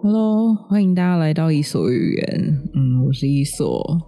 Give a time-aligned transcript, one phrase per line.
[0.00, 2.62] Hello，欢迎大家来到伊索寓言。
[2.72, 3.98] 嗯，我是伊索。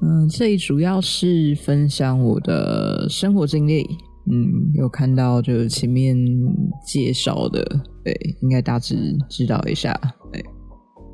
[0.00, 3.86] 嗯，这里主要是分享我的生活经历。
[4.24, 6.16] 嗯，有看到就是前面
[6.86, 7.62] 介绍的，
[8.02, 9.92] 对，应该大致知道一下。
[10.32, 10.42] 对，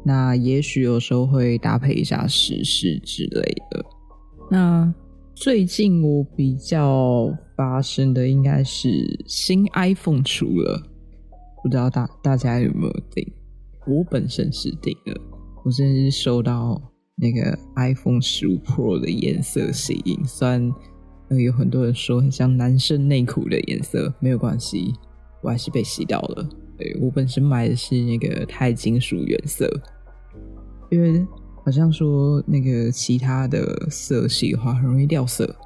[0.05, 3.85] 那也许有时候会搭配一下时事之类的。
[4.49, 4.95] 那
[5.35, 8.89] 最近我比较发生的应该是
[9.27, 10.81] 新 iPhone 出了，
[11.65, 13.27] 不知道大大家有没有订？
[13.87, 15.21] 我本身是订了，
[15.65, 16.81] 我真是受到
[17.17, 20.73] 那个 iPhone 十五 Pro 的颜色吸引，虽然。
[21.31, 24.93] 有很多人说很像男生内裤的颜色，没有关系，
[25.41, 26.47] 我还是被洗到了。
[26.77, 29.67] 对我本身买的是那个钛金属原色，
[30.91, 31.27] 因为
[31.65, 35.57] 好像说那个其他的色系的话很容易掉色。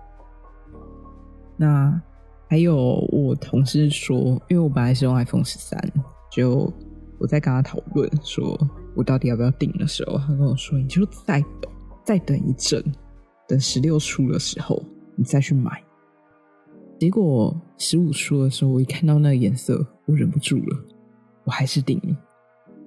[1.57, 2.01] 那
[2.49, 5.93] 还有我同事说，因为我本来是用 iPhone 十三，
[6.31, 6.73] 就
[7.19, 8.59] 我在跟他讨论说
[8.95, 11.73] 我到底要不要订的时候，他跟我说你就再等，
[12.05, 12.83] 再等一阵，
[13.49, 14.83] 等十六出的时候。
[15.19, 15.83] 你再去买，
[17.01, 20.85] 结果十五出的时候，我一看到那个颜色，我忍不住了，
[21.45, 22.15] 我还是订了。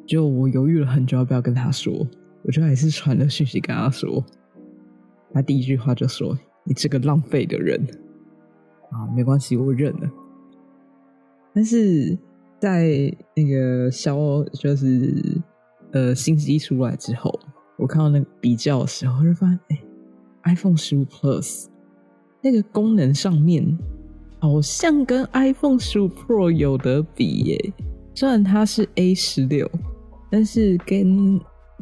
[0.05, 2.07] 就我犹豫了很久，要不要跟他说，
[2.43, 4.23] 我就还是传了讯息跟他说。
[5.33, 7.83] 他第一句话就说：“你这个浪费的人。”
[8.93, 10.07] 啊，没关系，我认了。
[11.51, 12.15] 但是
[12.59, 15.41] 在那个消就是
[15.91, 17.39] 呃新机出来之后，
[17.77, 21.65] 我看到那个比较的时候，就发现哎，iPhone 十五 Plus。
[22.41, 23.77] 那个功能上面
[24.39, 27.73] 好像跟 iPhone 十五 Pro 有得比耶，
[28.15, 29.69] 虽然它是 A 十六，
[30.31, 31.37] 但是跟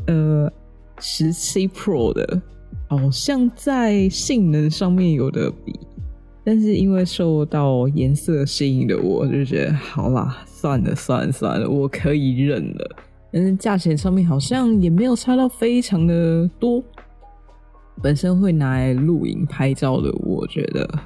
[0.08, 0.52] 呃
[1.00, 2.42] 十七 Pro 的
[2.90, 5.80] 好像在性能上面有得比，
[6.44, 12.96] 但是因为受到颜色吸引的，我就觉得好啦，算了算了算了，我可以忍了。
[13.32, 16.84] 但是价钱上面好像也没有差到非常的多。
[18.02, 21.00] 本身会拿来录影拍照的，我觉得，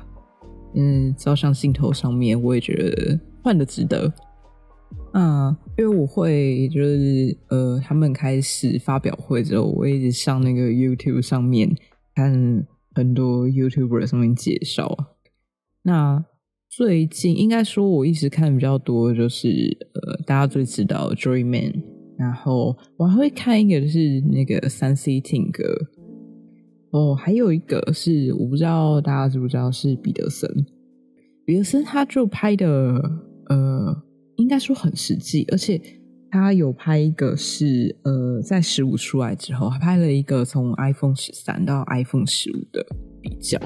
[0.75, 4.12] 嗯，照相镜头上面，我也觉得换的值得。
[5.12, 11.75] 啊，因为我会就是呃，他们开始发表会之后，我一直上那个 YouTube 上面
[12.16, 15.07] 看很多 YouTuber 上面介绍啊。
[15.81, 16.23] 那
[16.72, 21.84] 最近应该说，我一直看的比较多，就是呃，大家最知道 Joyman，
[22.18, 25.64] 然后我还会看一个就是那个三 C 听歌。
[26.92, 30.50] 哦，还有一个是我不知道大家知不知道是彼得森，
[31.44, 32.66] 彼得森他就拍的
[33.50, 34.04] 呃，
[34.38, 35.81] 应该说很实际，而且
[36.30, 42.86] 他有拍一个是呃，在十五出来之后，还拍了一个从 iPhone 十三到 iPhone 十五的
[43.22, 43.60] 比较，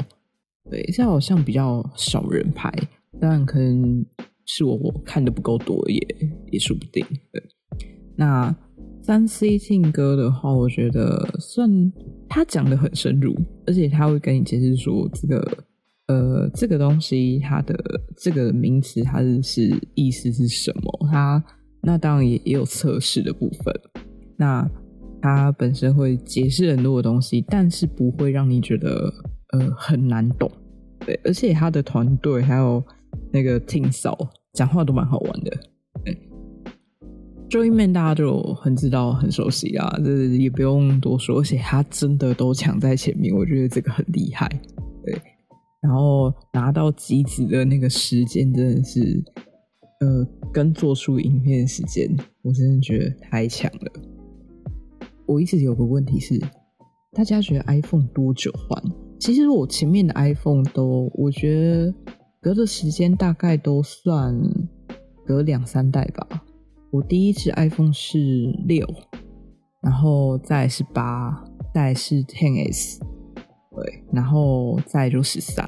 [0.70, 2.72] 对，这好像比较少人拍，
[3.20, 4.06] 但可能
[4.46, 6.00] 是我我看的不够多，也
[6.52, 7.06] 也说不定。
[7.32, 7.44] 对，
[8.16, 8.56] 那。
[9.02, 11.70] 三 C 听歌的话，我觉得算
[12.28, 13.36] 他讲的很深入，
[13.68, 15.58] 而且他会跟你解释说这个
[16.08, 17.76] 呃这个东西它的
[18.18, 21.08] 这个名词它是意思是什么。
[21.12, 21.44] 它
[21.84, 23.72] 那当然也也有测试的部分，
[24.38, 24.68] 那
[25.22, 29.14] 它本身会解释很多的东西，但是不会让你觉得
[29.60, 30.52] 呃很难懂。
[31.00, 32.84] 对，而且他的团队还有
[33.32, 34.18] 那个听嫂
[34.54, 35.58] 讲话都蛮好玩的。
[37.48, 44.50] Joyman 大家就很知道、很熟悉啊，这也不用多说，而且他真的都抢在前面，我觉得这个很厉害。
[45.06, 45.16] 对，
[45.80, 49.24] 然后拿到机子的那个时间真的是，
[50.02, 52.10] 呃，跟做出影片的时间，
[52.42, 53.92] 我真的觉得太强了。
[55.28, 56.40] 我一直有个问题是，
[57.14, 58.84] 大家觉得 iPhone 多久换？
[59.26, 61.92] 其实我前面的 iPhone 都，我觉得
[62.40, 64.40] 隔的时间大概都算
[65.26, 66.44] 隔两三代吧。
[66.92, 68.20] 我第一只 iPhone 是
[68.68, 68.88] 六，
[69.82, 73.00] 然后再是八，再是 Ten S，
[73.76, 75.68] 对，然后再就十三，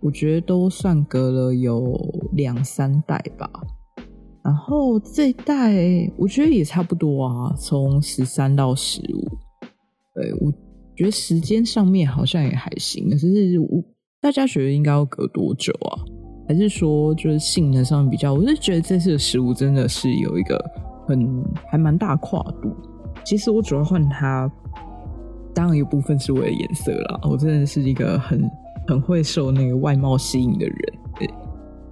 [0.00, 1.94] 我觉得都算隔了有
[2.32, 3.50] 两三代吧。
[4.42, 9.28] 然后这一代我觉得也差不多啊，从十三到十五，
[10.14, 10.50] 对我
[10.96, 13.82] 觉得时间上面好像也还行，可是我
[14.20, 15.98] 大家觉得应该要隔多久啊？
[16.48, 20.58] 还是说，就是性能上面比较，我是觉得这次的十五真的是有一个
[21.06, 22.74] 很还蛮大跨度。
[23.24, 24.50] 其实我主要换它，
[25.54, 27.20] 当然有部分是为了颜色啦。
[27.22, 28.50] 我真的是一个很
[28.88, 30.76] 很会受那个外貌吸引的人。
[31.18, 31.30] 对，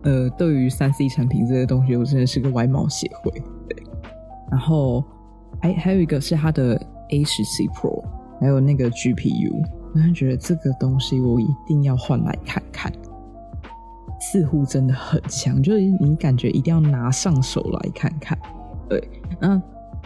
[0.02, 3.30] 呃，对于三 C 产品这些东西，我真的是个外貌协会。
[3.68, 3.82] 对，
[4.50, 5.04] 然后
[5.60, 6.74] 还还有一个是它的
[7.10, 8.02] A 十七 Pro，
[8.40, 9.64] 还有那个 GPU，
[9.94, 12.92] 我就觉得这个东西我一定要换来看看。
[14.20, 18.36] 似乎真的很强，就是你感觉一定要拿上手来看看。
[18.88, 19.02] 对，
[19.40, 19.60] 那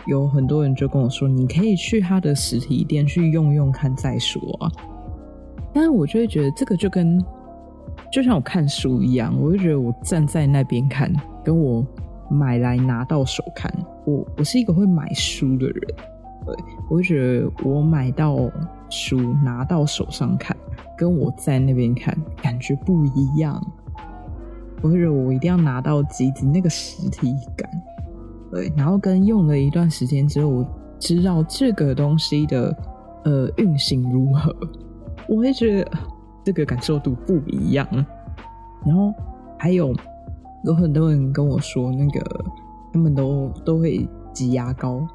[0.06, 4.70] 有很多人就跟我说，你可以去他的实体店去用用看再说啊。
[5.72, 7.18] 但是我就会觉得这个就跟
[8.12, 11.10] 就像我看书一样，我就觉得我站在那边看，
[11.42, 11.84] 跟我
[12.30, 13.72] 买来拿到手看，
[14.04, 15.94] 我我是一个会买书的人，
[16.44, 16.54] 对
[16.88, 18.36] 我会觉得我买到
[18.90, 20.56] 书拿到手上看，
[20.96, 23.60] 跟我在那边看感觉不一样。
[24.82, 27.70] 我会觉得我一定要拿到机子那个实体感，
[28.50, 30.66] 对，然后跟用了一段时间之后，我
[30.98, 32.76] 知道这个东西的
[33.24, 34.52] 呃运行如何，
[35.28, 35.90] 我会觉得
[36.44, 37.86] 这个感受度不一样。
[38.84, 39.14] 然后
[39.56, 39.94] 还有
[40.64, 42.44] 有很多人跟我说，那个
[42.92, 45.06] 他们都都会挤牙膏，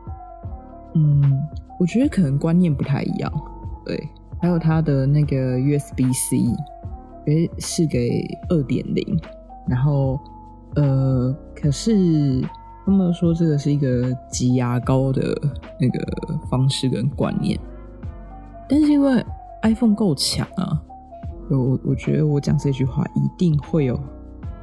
[0.98, 1.40] 嗯，
[1.80, 3.32] 我觉得可能观念不太一样，
[3.86, 4.10] 对。
[4.40, 6.38] 还有它的那个 USB C，
[7.26, 9.20] 诶是给二点零。
[9.68, 10.20] 然后，
[10.76, 12.42] 呃，可是
[12.86, 15.36] 他们说这个是一个挤牙膏的
[15.80, 17.60] 那个方式跟观念，
[18.70, 19.26] 但是因为
[19.64, 20.82] iPhone 够强啊，
[21.50, 24.00] 我我觉得我讲这句话一定会有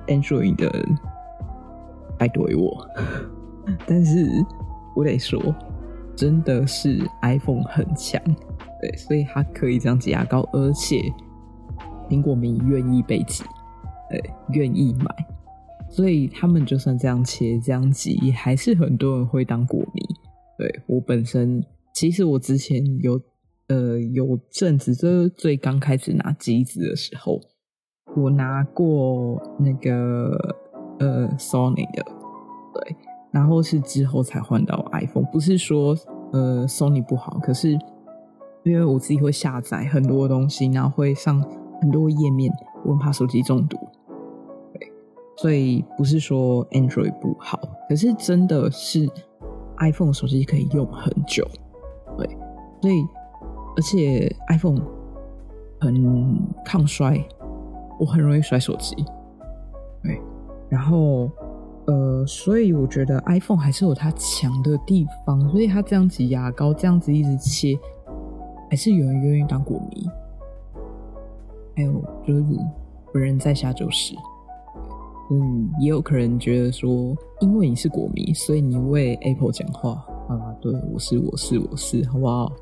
[0.06, 0.70] Android 的
[2.20, 2.88] 来怼我，
[3.86, 4.26] 但是
[4.94, 5.38] 我得说，
[6.16, 8.22] 真的是 iPhone 很强，
[8.80, 11.00] 对，所以它可以这样挤牙膏，而且
[12.08, 13.44] 苹果迷愿意被挤。
[14.10, 15.06] 对，愿意买，
[15.88, 20.02] 所以他们就算这样切这样挤，还是很多人会当果迷。
[20.58, 21.64] 对我本身，
[21.94, 23.20] 其实我之前有
[23.68, 27.40] 呃有阵子，就是最刚开始拿机子的时候，
[28.14, 30.38] 我拿过那个
[31.00, 32.04] 呃 Sony 的，
[32.74, 32.96] 对，
[33.34, 35.24] 然后是之后才换到 iPhone。
[35.24, 35.94] 不是说
[36.32, 37.72] 呃 Sony 不好，可是
[38.62, 41.42] 因为我自己会下载很多东西，然后会上
[41.82, 42.50] 很多页面，
[42.84, 43.76] 我很怕手机中毒。
[44.72, 44.92] 对
[45.36, 49.06] 所以不是说 Android 不好，可是真的是
[49.78, 51.44] iPhone 手机可以用很久，
[52.16, 52.26] 对，
[52.80, 53.04] 所以
[53.76, 54.80] 而且 iPhone
[55.80, 57.22] 很抗摔，
[57.98, 58.94] 我很容易摔手机，
[60.04, 60.20] 对，
[60.68, 61.28] 然后
[61.86, 67.78] 呃，所以我觉得 iPhone 还是有它强的地方，所以它这样子牙膏这样子一直切，
[68.70, 70.08] 还是有人愿意当果迷，
[71.76, 72.44] 还有就是
[73.12, 74.14] 本人在下就是。
[75.30, 79.92] 嗯，也有可能觉得说，因为你是国迷，所以你为 Apple 讲话
[80.28, 80.54] 啊？
[80.60, 82.52] 对，我是，我是，我是，好不好？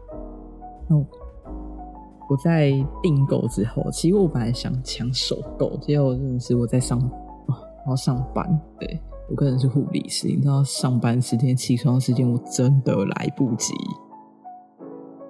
[0.88, 2.70] 那我在
[3.02, 8.60] 订购之后，其实我本来想抢首购，结果真的是我在上啊，然后上班。
[8.78, 9.00] 对
[9.32, 13.73] 我个人是护理师，你知道上班时间、起床时间，我真的来不及。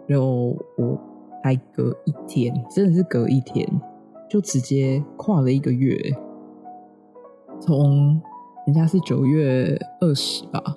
[0.09, 0.99] 然后我
[1.41, 3.65] 还隔一天，真的是隔一天，
[4.29, 5.97] 就直接跨了一个月。
[7.61, 8.21] 从
[8.67, 10.75] 人家是九月二十吧，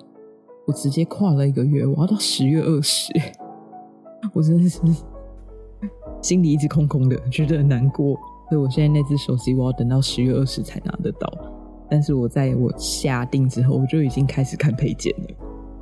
[0.68, 3.12] 我直接跨了一个月，我要到十月二十，
[4.34, 4.80] 我真的是
[6.22, 8.16] 心里一直空空的，觉得很难过。
[8.48, 11.28] 所以我现在那只手机，我要等到十月二十才拿得到。
[11.88, 15.34] 但是我在我下定之后，我就已经开始看配件了。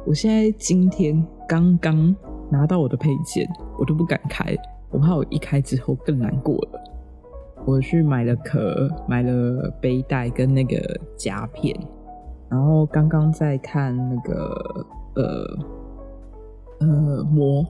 [0.06, 2.14] 我现在今天刚刚
[2.50, 4.56] 拿到我的配件，我都不敢开，
[4.90, 6.80] 我怕我一开之后更难过了。
[7.66, 10.76] 我去买了壳，买了背带跟那个
[11.16, 11.74] 夹片，
[12.50, 15.58] 然后刚刚在看那个呃
[16.80, 17.66] 呃膜，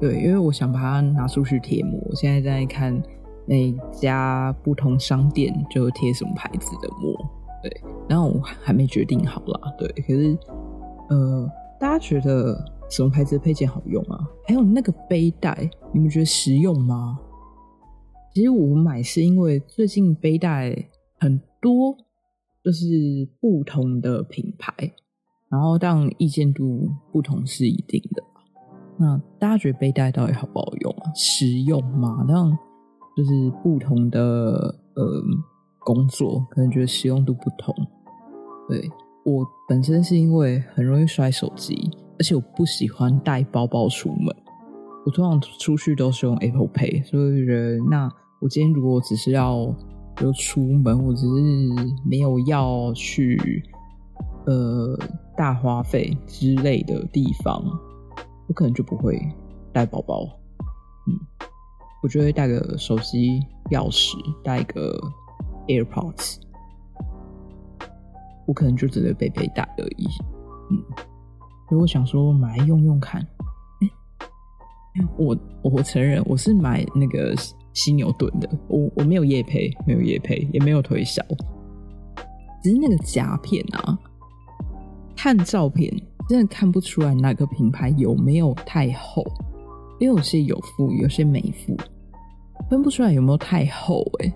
[0.00, 2.00] 对，因为我想把它拿出去贴膜。
[2.10, 3.00] 我现在在看
[3.46, 7.14] 那家不同商店就贴什么牌子的膜，
[7.62, 10.36] 对，然后我还没决定好啦，对，可是
[11.08, 14.18] 呃，大家觉得什么牌子的配件好用啊？
[14.46, 17.18] 还有那个背带，你们觉得实用吗？
[18.34, 20.74] 其实我买是因为最近背带
[21.20, 21.94] 很多，
[22.64, 24.72] 就是不同的品牌，
[25.48, 28.24] 然后当意见度不同是一定的。
[28.96, 31.12] 那大家觉得背带到底好不好用啊？
[31.14, 32.24] 实用吗？
[32.26, 32.50] 那
[33.16, 34.20] 就是不同的
[34.94, 35.22] 呃
[35.84, 37.74] 工作，可能觉得实用度不同。
[38.68, 38.90] 对
[39.24, 44.34] 我本身是因为很容易摔手机，而且我不喜欢带包包出门，
[45.06, 48.10] 我通常出去都是用 Apple Pay，所以觉得那。
[48.40, 49.72] 我今天如果只是要
[50.16, 51.32] 就出门，我只是
[52.04, 53.62] 没有要去
[54.46, 54.98] 呃
[55.36, 57.62] 大花费之类的地方，
[58.48, 59.16] 我可能就不会
[59.72, 60.24] 带包包。
[61.06, 61.14] 嗯，
[62.02, 63.38] 我就会带个手机、
[63.70, 65.00] 钥匙，带个
[65.66, 66.36] AirPods。
[68.46, 70.06] 我可能就只能背背带而已。
[70.70, 70.82] 嗯，
[71.68, 73.26] 所以我想说买来用用看。
[75.16, 77.34] 我我承认我是买那个。
[77.74, 81.24] 犀牛盾的，我我没有夜配，没有夜配，也没有推销，
[82.62, 83.98] 只是那个夹片啊，
[85.16, 85.90] 看照片
[86.28, 89.24] 真的看不出来哪个品牌有没有太厚，
[89.98, 91.74] 因为有些有附，有些没附，
[92.68, 94.30] 分不出来有没有太厚哎。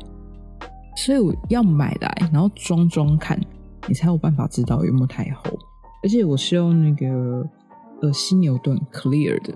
[0.96, 3.38] 所以我要买来，然后装装看，
[3.86, 5.56] 你才有办法知道有没有太厚。
[6.02, 7.48] 而且我是用那个
[8.02, 9.54] 呃犀牛盾 Clear 的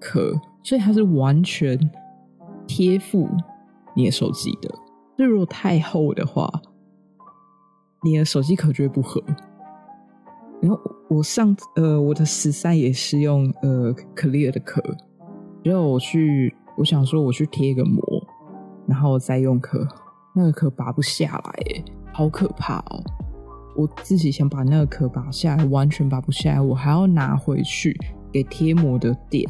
[0.00, 1.78] 壳，所以它是完全
[2.66, 3.28] 贴附
[3.94, 4.68] 你的手机的。
[5.16, 6.50] 所以如果太厚的话，
[8.02, 9.22] 你的手机壳就会不合。
[10.60, 14.82] 然后我上呃我的十三也是用呃 Clear 的壳，
[15.62, 18.02] 然后我去我想说我去贴一个膜，
[18.86, 19.86] 然后再用壳。
[20.34, 23.02] 那个壳拔不下来，哎，好可怕哦！
[23.76, 27.98] 我自己想把那个壳拔下来，完全拔不下来，我还要拿回去
[28.32, 29.48] 给贴膜的店，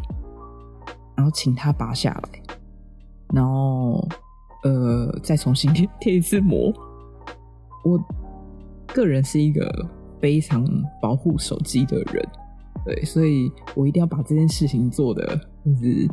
[1.16, 2.42] 然后请他拔下来，
[3.32, 4.08] 然后
[4.64, 6.72] 呃再重新贴贴一次膜。
[7.84, 7.98] 我
[8.88, 9.88] 个人是一个
[10.20, 10.64] 非常
[11.00, 12.28] 保护手机的人，
[12.84, 16.08] 对，所以我一定要把这件事情做的，就是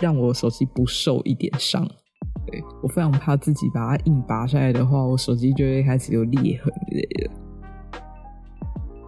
[0.00, 1.86] 让我手机不受一点伤。
[2.82, 7.30] 我非常怕自己把它硬拔下来的话，我手机就会开始有裂痕之类的。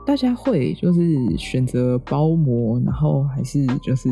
[0.06, 4.08] 大家会就是选择包膜，然后还是就是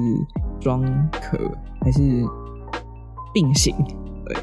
[0.60, 1.38] 装壳，
[1.80, 2.00] 还是
[3.34, 3.74] 并行？
[4.24, 4.36] 对，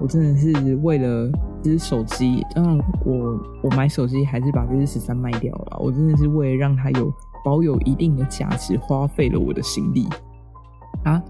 [0.00, 1.30] 我真的是为了
[1.62, 5.78] 这只手机，当然我我买手机还是把这只十三卖掉了。
[5.78, 7.12] 我真的是为了让它有
[7.44, 10.06] 保有一定的价值，花费了我的心力
[11.04, 11.22] 啊。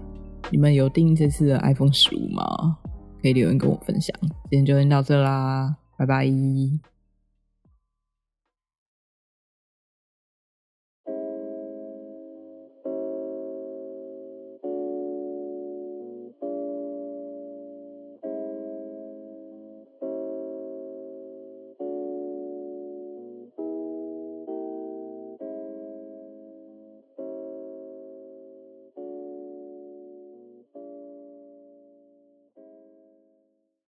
[0.49, 2.77] 你们有订这次的 iPhone 十五吗？
[3.21, 4.15] 可以留言跟我分享。
[4.49, 6.25] 今天就先到这啦，拜拜。